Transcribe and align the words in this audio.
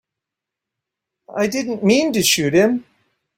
I 1.37 1.45
didn't 1.45 1.83
mean 1.83 2.11
to 2.13 2.23
shoot 2.23 2.55
him. 2.55 2.85